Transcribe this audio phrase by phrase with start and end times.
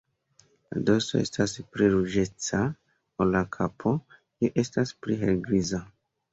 [0.69, 2.63] La dorso estas pli ruĝeca
[3.27, 5.85] ol la kapo, kiu estas pli helgriza.